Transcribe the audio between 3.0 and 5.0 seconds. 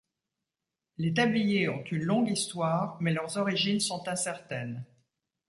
mais leurs origines sont incertaines.